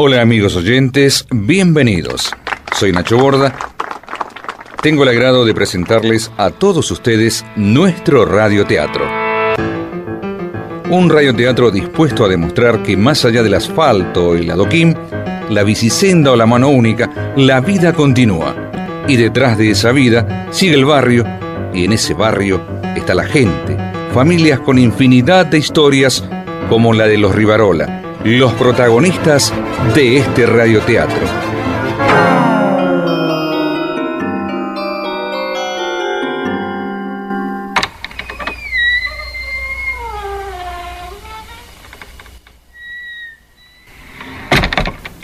[0.00, 2.30] Hola amigos oyentes, bienvenidos.
[2.72, 3.52] Soy Nacho Borda.
[4.80, 9.04] Tengo el agrado de presentarles a todos ustedes nuestro radioteatro.
[10.88, 14.96] Un radioteatro dispuesto a demostrar que más allá del asfalto la adoquín,
[15.50, 18.54] la bicisenda o la mano única, la vida continúa.
[19.08, 21.24] Y detrás de esa vida sigue el barrio,
[21.74, 22.62] y en ese barrio
[22.94, 23.76] está la gente,
[24.14, 26.22] familias con infinidad de historias
[26.68, 29.52] como la de los Rivarola, los protagonistas
[29.94, 31.26] de este radioteatro.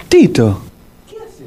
[0.09, 0.63] Tito.
[1.09, 1.45] ¿Qué hace?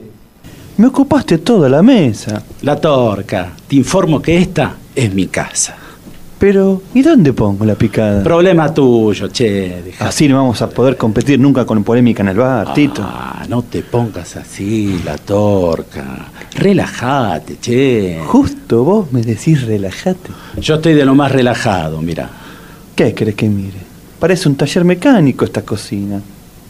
[0.77, 2.43] Me ocupaste toda la mesa.
[2.61, 3.53] La torca.
[3.67, 5.86] Te informo que esta es mi casa.
[6.39, 8.23] Pero, ¿y dónde pongo la picada?
[8.23, 9.93] Problema tuyo, che.
[9.99, 13.01] Así no vamos a poder competir nunca con polémica en el bar, Tito.
[13.03, 16.27] Ah, no te pongas así, la torca.
[16.53, 18.19] Relájate, che.
[18.27, 20.29] Justo vos me decís relájate.
[20.61, 22.29] Yo estoy de lo más relajado, mira.
[22.95, 23.79] ¿Qué querés que mire?
[24.19, 26.21] Parece un taller mecánico esta cocina.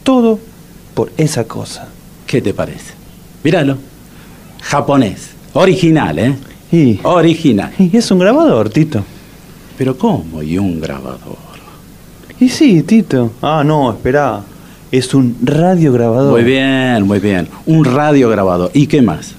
[0.02, 0.38] Todo
[0.94, 1.88] por esa cosa.
[2.26, 2.94] ¿Qué te parece?
[3.44, 3.76] Míralo.
[4.62, 5.30] Japonés.
[5.52, 6.34] Original, ¿eh?
[6.72, 7.72] Y, Original.
[7.78, 9.04] y es un grabador, Tito.
[9.78, 10.42] Pero ¿cómo?
[10.42, 11.38] Y un grabador.
[12.40, 13.32] Y sí, Tito.
[13.40, 14.42] Ah, no, espera.
[14.90, 16.32] Es un radiograbador.
[16.32, 17.48] Muy bien, muy bien.
[17.66, 18.72] Un radio grabador.
[18.74, 19.34] ¿Y qué más?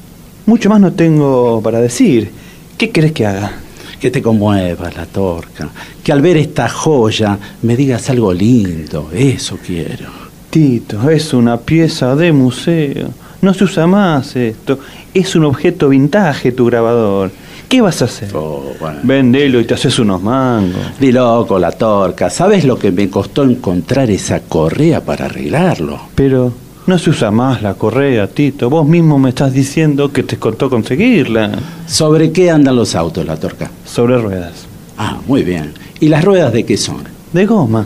[0.46, 2.32] Mucho más no tengo para decir.
[2.78, 3.52] ¿Qué querés que haga?
[4.00, 5.70] Que te conmuevas la torca.
[6.02, 9.10] Que al ver esta joya me digas algo lindo.
[9.14, 10.08] Eso quiero.
[10.50, 13.10] Tito, es una pieza de museo.
[13.42, 14.80] No se usa más esto.
[15.14, 17.32] Es un objeto vintage tu grabador.
[17.70, 18.36] ¿Qué vas a hacer?
[18.36, 19.00] Oh, bueno.
[19.04, 21.00] Vendelo y te haces unos mangos.
[21.00, 22.32] Di loco la torca.
[22.32, 26.00] ¿Sabes lo que me costó encontrar esa correa para arreglarlo?
[26.16, 26.52] Pero
[26.88, 28.72] no se usa más la correa, Tito.
[28.72, 31.52] Vos mismo me estás diciendo que te costó conseguirla.
[31.86, 33.70] ¿Sobre qué andan los autos, la torca?
[33.86, 34.66] Sobre ruedas.
[34.98, 35.72] Ah, muy bien.
[36.00, 37.04] ¿Y las ruedas de qué son?
[37.32, 37.86] De goma.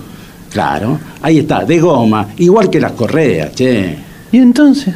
[0.49, 3.97] Claro, ahí está, de goma, igual que las correas, che.
[4.31, 4.93] ¿Y entonces?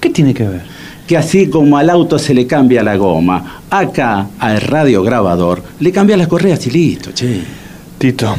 [0.00, 0.77] ¿Qué tiene que ver?
[1.08, 6.18] Que así como al auto se le cambia la goma, acá al radiograbador le cambia
[6.18, 7.40] las correas y listo, che.
[7.96, 8.36] Tito,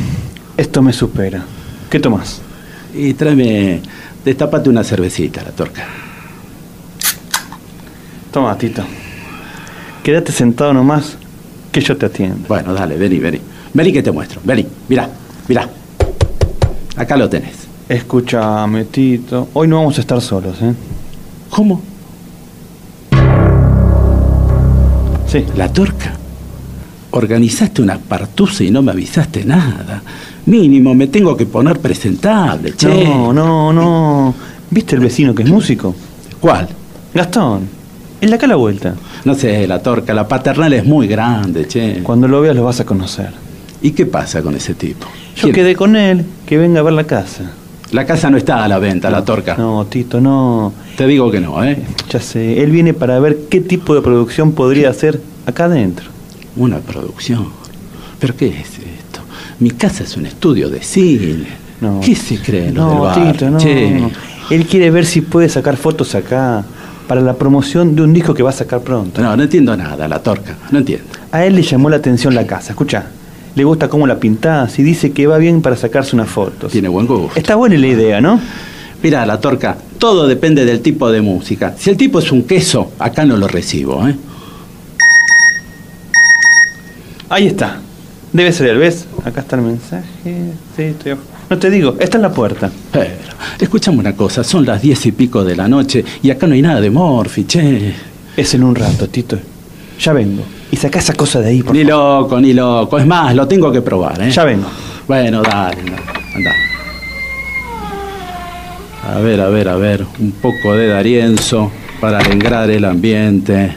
[0.56, 1.44] esto me supera.
[1.90, 2.42] ¿Qué tomás?
[2.94, 3.82] Y tráeme,
[4.24, 5.84] destapate una cervecita, la torca.
[8.32, 8.84] Toma, Tito.
[10.04, 11.18] Quédate sentado nomás
[11.72, 12.48] que yo te atiendo.
[12.48, 13.42] Bueno, dale, vení, vení.
[13.74, 15.10] Vení que te muestro, vení, mirá,
[15.48, 15.68] mirá.
[16.96, 17.68] Acá lo tenés.
[17.90, 19.48] Escúchame, Tito.
[19.54, 20.76] Hoy no vamos a estar solos, ¿eh?
[21.50, 21.89] ¿Cómo?
[25.30, 25.46] Sí.
[25.56, 26.14] La torca.
[27.12, 30.02] Organizaste una partusa y no me avisaste nada.
[30.46, 33.04] Mínimo, me tengo que poner presentable, che.
[33.06, 34.34] No, no, no.
[34.70, 35.96] ¿Viste el vecino que es músico?
[36.40, 36.68] ¿Cuál?
[37.14, 37.68] Gastón.
[38.22, 38.96] El de acá a la vuelta.
[39.26, 42.02] No sé, la torca, la paternal es muy grande, che.
[42.04, 43.30] Cuando lo veas lo vas a conocer.
[43.82, 45.08] ¿Y qué pasa con ese tipo?
[45.36, 45.54] Yo ¿Quién?
[45.56, 47.52] quedé con él, que venga a ver la casa.
[47.92, 49.56] La casa no está a la venta, la torca.
[49.58, 50.72] No, Tito, no.
[50.96, 51.82] Te digo que no, ¿eh?
[52.12, 56.06] Ya sé, él viene para ver qué tipo de producción podría hacer acá adentro.
[56.56, 57.48] Una producción.
[58.20, 59.22] ¿Pero qué es esto?
[59.60, 61.48] Mi casa es un estudio de cine.
[61.82, 62.00] No.
[62.02, 63.90] ¿Qué se creen los No, del barrio, Tito, no, che?
[63.92, 64.12] no.
[64.52, 66.64] Él quiere ver si puede sacar fotos acá
[67.08, 69.22] para la promoción de un disco que va a sacar pronto.
[69.22, 70.56] No, no entiendo nada, la torca.
[70.72, 71.06] No entiendo.
[71.32, 73.08] A él le llamó la atención la casa, escucha.
[73.56, 76.72] Le gusta cómo la pintás y dice que va bien para sacarse unas fotos.
[76.72, 77.38] Tiene buen gusto.
[77.38, 78.40] Está buena la idea, ¿no?
[79.02, 81.74] Mira, la torca, todo depende del tipo de música.
[81.78, 84.16] Si el tipo es un queso, acá no lo recibo, ¿eh?
[87.30, 87.80] Ahí está.
[88.34, 89.08] Debe ser ¿ves?
[89.24, 90.08] Acá está el mensaje.
[90.76, 91.16] Sí, estoy...
[91.50, 92.70] No te digo, está en la puerta.
[92.92, 93.10] Pero,
[93.60, 96.62] escúchame una cosa, son las diez y pico de la noche y acá no hay
[96.62, 97.94] nada de Morphy, che.
[98.38, 99.38] Es en un rato, Tito.
[100.00, 100.44] Ya vengo.
[100.72, 102.22] Y saca esa cosa de ahí, por Ni favor.
[102.24, 103.00] loco, ni loco.
[103.00, 104.30] Es más, lo tengo que probar, ¿eh?
[104.32, 104.68] Ya vengo.
[105.08, 105.98] Bueno, dale, anda,
[106.36, 106.52] anda.
[109.12, 110.06] A ver, a ver, a ver.
[110.20, 113.74] Un poco de Darienzo para alegrar el ambiente.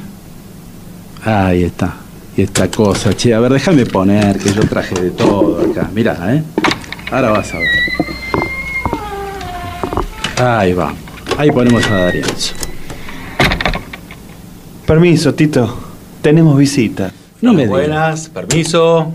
[1.25, 1.95] Ahí está.
[2.37, 3.33] Y esta cosa, che.
[3.33, 5.89] A ver, déjame poner que yo traje de todo acá.
[5.95, 6.43] Mirá, ¿eh?
[7.11, 7.69] Ahora vas a ver.
[10.47, 10.93] Ahí va.
[11.39, 12.55] Ahí ponemos a Darienzo.
[14.87, 15.79] Permiso, Tito.
[16.23, 17.11] Tenemos visita.
[17.41, 17.71] No me digas.
[17.71, 19.13] Buenas, permiso.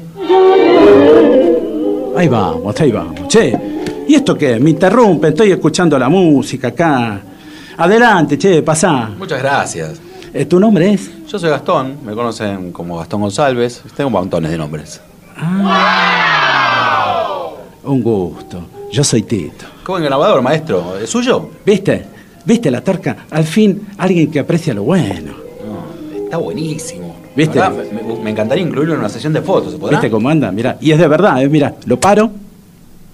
[2.18, 3.28] Ahí vamos, ahí vamos.
[3.30, 3.58] Che,
[4.08, 4.60] ¿y esto qué?
[4.60, 7.22] Me interrumpe, estoy escuchando la música acá.
[7.78, 9.10] Adelante, che, pasá.
[9.18, 10.02] Muchas gracias.
[10.34, 11.10] Eh, ¿Tu nombre es?
[11.28, 13.82] Yo soy Gastón, me conocen como Gastón González.
[13.96, 15.00] Tengo montones de nombres.
[17.86, 18.62] Un gusto.
[18.92, 19.66] Yo soy Tito.
[19.86, 20.98] Buen grabador, maestro.
[21.02, 21.52] ¿Es suyo?
[21.66, 22.06] ¿Viste?
[22.44, 23.26] ¿Viste la torca?
[23.32, 25.47] Al fin, alguien que aprecia lo bueno.
[26.28, 27.16] Está buenísimo.
[27.38, 27.58] ¿Viste?
[27.58, 29.98] La verdad, Me, me encantaría incluirlo en una sesión de fotos, ¿se podrá?
[29.98, 30.52] ¿Viste cómo anda?
[30.52, 31.48] Mira, y es de verdad, ¿eh?
[31.48, 32.30] Mira, lo paro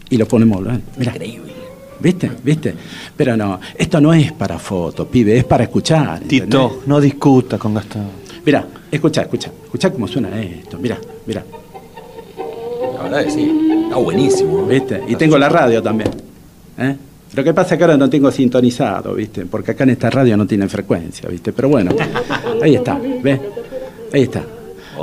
[0.09, 0.65] y lo ponemos.
[0.65, 0.79] ¿eh?
[0.97, 1.53] Mira, Increíble.
[1.99, 2.31] ¿viste?
[2.43, 2.73] ¿Viste?
[3.15, 6.23] Pero no, esto no es para foto, pibe, es para escuchar.
[6.23, 6.45] ¿entendés?
[6.45, 8.07] Tito, no discuta con Gastón.
[8.45, 10.79] Mira, escucha, escucha, escucha cómo suena esto.
[10.79, 11.43] Mira, mira,
[12.95, 13.83] La verdad que sí.
[13.83, 14.65] Está buenísimo.
[14.65, 15.03] ¿viste?
[15.07, 16.09] Y tengo la radio también.
[16.79, 16.95] ¿eh?
[17.35, 19.45] Lo que pasa es que ahora no tengo sintonizado, ¿viste?
[19.45, 21.51] Porque acá en esta radio no tiene frecuencia, ¿viste?
[21.51, 21.91] Pero bueno,
[22.61, 23.39] ahí está, ¿ves?
[24.13, 24.43] Ahí está.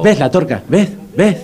[0.02, 0.62] ¿Ves la torca?
[0.68, 0.90] ¿Ves?
[1.16, 1.36] ¿Ves?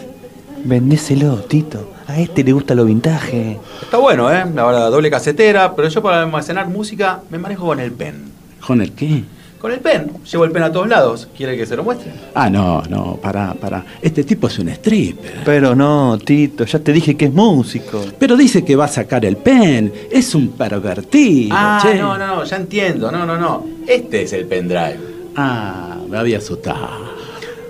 [0.65, 1.93] Vendéselo, Tito.
[2.07, 3.59] A este le gusta lo vintage.
[3.83, 4.45] Está bueno, ¿eh?
[4.55, 8.31] La verdad, doble casetera, pero yo para almacenar música me manejo con el pen.
[8.65, 9.25] ¿Con el qué?
[9.61, 10.11] Con el pen.
[10.31, 11.29] Llevo el pen a todos lados.
[11.37, 12.13] ¿Quiere que se lo muestre?
[12.35, 13.85] Ah, no, no, pará, pará.
[14.03, 15.43] Este tipo es un stripper.
[15.45, 18.03] Pero no, Tito, ya te dije que es músico.
[18.19, 19.93] Pero dice que va a sacar el pen.
[20.11, 21.95] Es un pervertido, Ah, che.
[21.99, 23.11] no, no, no, ya entiendo.
[23.11, 23.67] No, no, no.
[23.87, 24.99] Este es el pendrive.
[25.37, 27.17] Ah, me había asustado.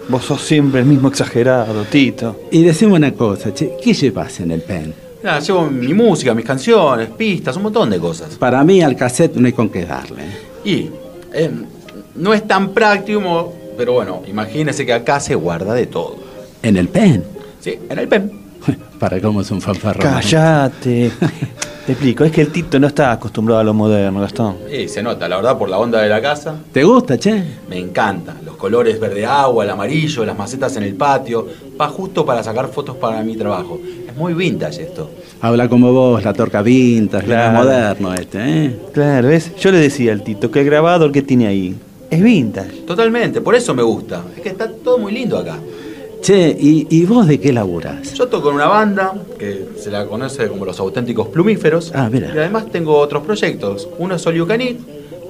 [0.08, 2.40] Vos sos siempre el mismo exagerado, Tito.
[2.50, 4.94] Y decime una cosa, che, ¿qué llevas en el pen?
[5.22, 8.36] Nada, llevo mi música, mis canciones, pistas, un montón de cosas.
[8.36, 10.22] Para mí al cassette no hay con qué darle.
[10.64, 10.90] Y
[11.32, 11.50] eh,
[12.18, 16.16] no es tan práctico, pero bueno, imagínese que acá se guarda de todo.
[16.62, 17.24] ¿En el pen?
[17.60, 18.30] Sí, en el pen.
[18.98, 20.02] Para cómo es un fanfarrón.
[20.02, 21.10] Cállate.
[21.86, 24.56] Te explico, es que el Tito no está acostumbrado a lo moderno, Gastón.
[24.76, 26.56] Y se nota, la verdad, por la onda de la casa.
[26.72, 27.40] ¿Te gusta, che?
[27.70, 28.34] Me encanta.
[28.44, 31.46] Los colores verde agua, el amarillo, las macetas en el patio.
[31.80, 33.78] Va justo para sacar fotos para mi trabajo.
[34.08, 35.12] Es muy vintage esto.
[35.40, 37.52] Habla como vos, la torca vintage, Claro.
[37.52, 38.76] la moderno este, ¿eh?
[38.92, 39.54] Claro, ¿ves?
[39.54, 41.76] Yo le decía al Tito que el grabador que tiene ahí
[42.10, 42.82] es vintage.
[42.86, 44.22] Totalmente, por eso me gusta.
[44.36, 45.58] Es que está todo muy lindo acá.
[46.20, 48.14] Che, ¿y, y vos de qué laburás?
[48.14, 51.92] Yo toco en una banda que se la conoce como los auténticos plumíferos.
[51.94, 52.32] Ah, mira.
[52.34, 53.88] Y además tengo otros proyectos.
[53.98, 54.76] Uno es Eat.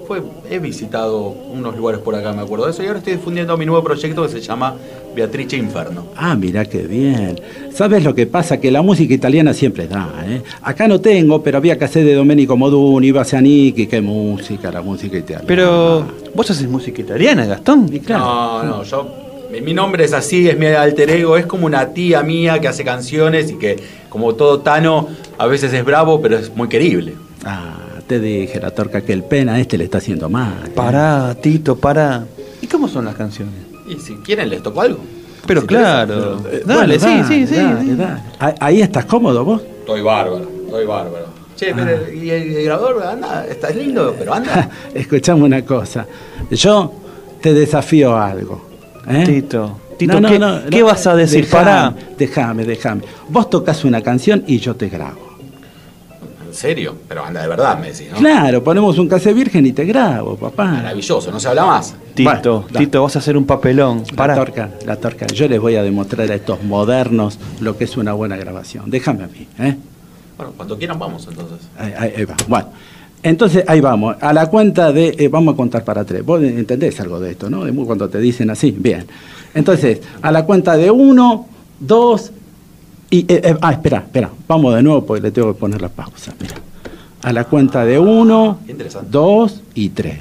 [0.07, 2.83] Fue, he visitado unos lugares por acá, me acuerdo de eso.
[2.83, 4.77] Y ahora estoy difundiendo mi nuevo proyecto que se llama
[5.17, 6.07] Beatrice Inferno.
[6.17, 7.41] Ah, mira qué bien.
[7.73, 8.59] ¿Sabes lo que pasa?
[8.61, 10.43] Que la música italiana siempre da, ¿eh?
[10.63, 15.17] Acá no tengo, pero había que hacer de Domenico Moduni, Bassianichi, qué música, la música
[15.17, 15.45] italiana.
[15.47, 17.89] Pero vos haces música italiana, Gastón.
[17.93, 18.25] Y claro.
[18.25, 19.09] No, no, yo.
[19.51, 21.37] Mi, mi nombre es así, es mi alter ego.
[21.37, 23.77] Es como una tía mía que hace canciones y que,
[24.09, 27.15] como todo Tano, a veces es bravo, pero es muy querible.
[27.45, 30.55] Ah, te dije, la torca, que el pena este le está haciendo mal.
[30.67, 30.71] ¿eh?
[30.75, 32.25] Pará, Tito, pará.
[32.63, 33.55] ¿Y cómo son las canciones?
[33.89, 34.99] Y si quieren, les toco algo.
[35.47, 36.43] Pero Si claro.
[36.51, 37.61] Eh, dale, bueno, sí, sí, sí.
[37.61, 37.95] dale, sí.
[37.97, 38.21] dale.
[38.61, 39.63] Ahí- estás cómodo vos.
[39.81, 41.27] Estoy bárbaro, estoy bárbaro.
[41.57, 43.47] Che, pero ¿y el, el grabador anda?
[43.47, 44.69] Está lindo, pero anda.
[44.95, 46.07] Escuchame una cosa.
[46.51, 46.93] Yo
[47.41, 48.67] te desafío a algo.
[49.09, 49.23] ¿eh?
[49.25, 51.45] Tito, Tito, ¿qué- qué vas a decir?
[51.45, 51.95] Dejame, Pará.
[52.19, 53.03] Déjame, déjame.
[53.29, 55.26] Vos tocas una canción y yo te grabo.
[56.57, 56.95] ¿En serio?
[57.07, 58.17] Pero anda de verdad, me decís, ¿no?
[58.17, 60.65] Claro, ponemos un cassette virgen y te grabo, papá.
[60.65, 61.95] Maravilloso, no se habla más.
[62.15, 62.79] Tito, Bueno, da.
[62.81, 64.05] Tito, vas a hacer un papelón.
[64.09, 64.35] La Pará.
[64.37, 65.27] torca, la torca.
[65.27, 68.91] Yo les voy a demostrar a estos modernos lo que es una buena grabación.
[68.91, 69.77] Déjame a mí, ¿eh?
[70.39, 71.59] Bueno, cuando quieran vamos entonces.
[71.79, 72.37] Ahí, ahí- ahí va.
[72.49, 72.69] Bueno,
[73.23, 74.17] entonces ahí vamos.
[74.23, 75.15] A la cuenta de.
[75.19, 76.25] eh, vamos a contar para tres.
[76.25, 77.67] Vos entendés algo de esto, ¿no?
[77.67, 78.71] De muy- cuando te dicen así.
[78.71, 79.05] Bien.
[79.53, 81.49] Entonces, a la cuenta de uno,
[81.79, 82.33] dos
[83.11, 83.21] y.
[83.21, 84.31] eh, eh, ah, espera, espera.
[84.49, 86.35] Vamos de nuevo porque le tengo que poner la pausa.
[86.41, 86.55] Mira.
[87.23, 88.59] A la cuenta de uno,
[89.11, 90.21] dos y tres.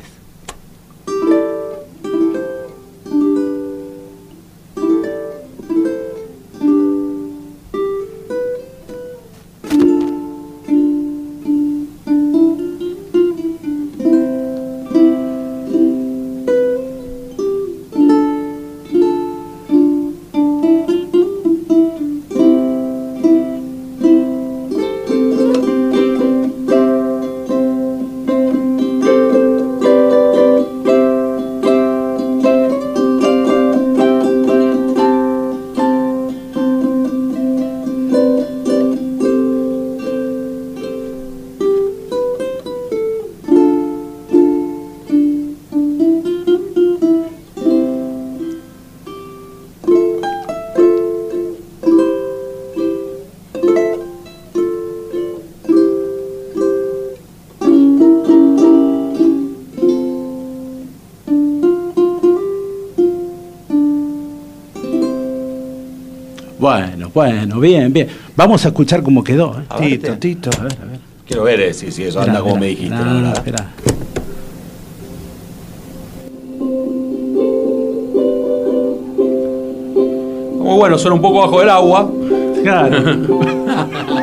[67.16, 68.10] Bueno, bien, bien.
[68.36, 69.58] Vamos a escuchar cómo quedó.
[69.60, 69.64] ¿eh?
[69.70, 70.18] A ver, Tito.
[70.20, 70.50] Tito.
[70.60, 71.00] A ver, a ver.
[71.26, 72.98] Quiero ver eh, si, si eso Esperá, anda como me esperá.
[73.00, 73.72] dijiste, No, la espera.
[80.60, 82.10] Muy bueno, suena un poco bajo del agua,
[82.64, 82.98] Claro.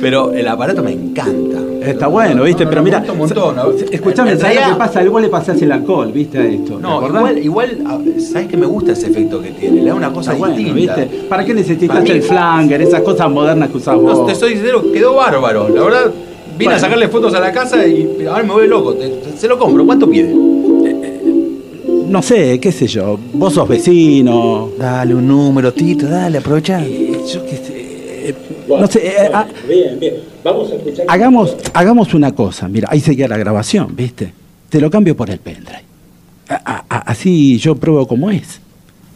[0.00, 1.58] Pero el aparato me encanta.
[1.82, 2.64] Está bueno, ¿viste?
[2.64, 3.56] No, no, Pero me mira, gusta un montón.
[3.56, 3.70] ¿no?
[3.90, 5.04] escuchame, ¿sabes lo realidad- que pasa?
[5.08, 6.38] Vos le pasás el alcohol, ¿viste?
[6.38, 6.76] A esto.
[6.76, 7.98] ¿te No, igual, igual, ah,
[8.32, 9.82] ¿sabes que me gusta ese efecto que tiene?
[9.82, 10.96] Le da una cosa bueno, distinta.
[10.96, 11.16] ¿viste?
[11.28, 14.26] ¿Para qué necesitas el flanger, esas cosas modernas que usás No, vos?
[14.26, 15.68] te soy sincero, quedó bárbaro.
[15.68, 16.04] La verdad,
[16.58, 16.72] vine Bueno.
[16.76, 18.94] a sacarle fotos a la casa y ahora me voy loco.
[18.94, 19.86] Te- te- se lo compro.
[19.86, 20.34] ¿Cuánto pide?
[22.08, 24.70] No sé, qué sé yo, vos sos vecino.
[24.78, 26.82] Dale un número, Tito, dale, aprovechá.
[26.84, 27.77] eh, Yo qué sé.
[28.68, 29.46] No sé, eh, ah,
[31.08, 34.32] hagamos, hagamos una cosa, mira, ahí seguía la grabación, ¿viste?
[34.68, 35.82] Te lo cambio por el pendrive.
[36.48, 38.60] A- a- a- así yo pruebo cómo es.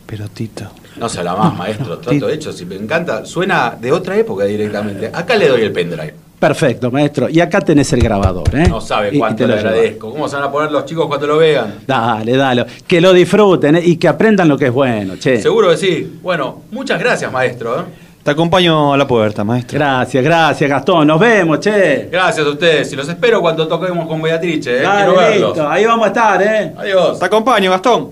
[0.07, 0.65] Pero Tito.
[0.99, 1.97] No se la más, maestro.
[1.97, 2.03] sí.
[2.19, 2.53] Trato hecho.
[2.53, 3.25] Si me encanta.
[3.25, 5.11] Suena de otra época directamente.
[5.13, 6.15] Acá le doy el pendrive.
[6.39, 7.29] Perfecto, maestro.
[7.31, 8.67] Y acá tenés el grabador, ¿eh?
[8.69, 10.11] No sabe cuánto te le agradezco.
[10.11, 11.77] ¿Cómo se van a poner los chicos cuando lo vean?
[11.87, 12.67] Dale, dale.
[12.87, 13.83] Que lo disfruten ¿eh?
[13.85, 15.41] y que aprendan lo que es bueno, che.
[15.41, 16.19] Seguro que sí.
[16.23, 17.81] Bueno, muchas gracias, maestro.
[17.81, 17.85] ¿eh?
[18.23, 19.77] Te acompaño a la puerta, maestro.
[19.77, 21.09] Gracias, gracias, Gastón.
[21.09, 22.09] Nos vemos, che.
[22.11, 22.93] Gracias a ustedes.
[22.93, 24.79] Y los espero cuando toquemos con Beatrice.
[24.79, 24.83] ¿eh?
[24.83, 25.49] Dale, Quiero verlos.
[25.57, 25.69] listo.
[25.69, 26.73] Ahí vamos a estar, ¿eh?
[26.79, 27.19] Adiós.
[27.19, 28.11] Te acompaño, Gastón.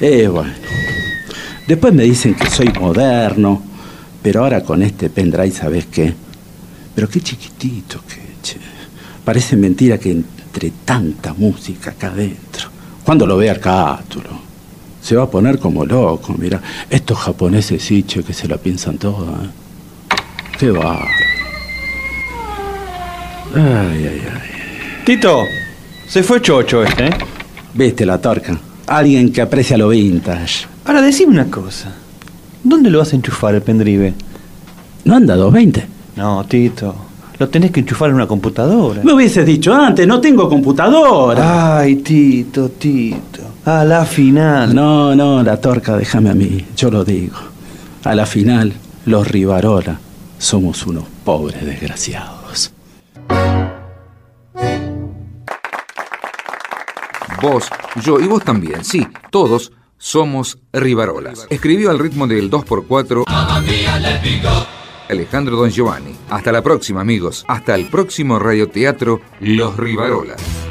[0.00, 0.52] Eh, bueno.
[1.66, 3.62] Después me dicen que soy moderno,
[4.22, 6.12] pero ahora con este pendrive, ¿sabes qué?
[6.94, 8.58] Pero qué chiquitito que, che.
[9.24, 12.68] Parece mentira que entre tanta música acá adentro.
[13.04, 14.30] Cuando lo vea Arcáturo,
[15.02, 16.60] se va a poner como loco, mira.
[16.88, 19.48] Estos japoneses sí, che, que se la piensan toda, ¿eh?
[20.58, 21.08] Qué bárbaro.
[23.54, 25.04] Ay, ay, ay.
[25.04, 25.42] Tito,
[26.06, 27.10] se fue chocho este, ¿eh?
[27.74, 28.56] Viste la torca.
[28.86, 30.66] Alguien que aprecia lo vintage.
[30.84, 31.92] Ahora decime una cosa.
[32.62, 34.14] ¿Dónde lo vas a enchufar el pendrive?
[35.04, 35.86] ¿No anda 220?
[36.16, 36.94] No, Tito.
[37.38, 39.02] Lo tenés que enchufar en una computadora.
[39.02, 41.78] Me hubieses dicho antes, no tengo computadora.
[41.78, 43.51] Ay, Tito, Tito.
[43.64, 44.74] A la final.
[44.74, 47.36] No, no, la torca, déjame a mí, yo lo digo.
[48.04, 48.72] A la final,
[49.06, 50.00] los Rivarola
[50.38, 52.72] somos unos pobres desgraciados.
[57.40, 57.68] Vos,
[58.04, 61.46] yo y vos también, sí, todos somos Rivarolas.
[61.48, 63.24] Escribió al ritmo del 2x4
[65.08, 66.14] Alejandro Don Giovanni.
[66.30, 67.44] Hasta la próxima, amigos.
[67.46, 70.61] Hasta el próximo radioteatro Los Rivarolas.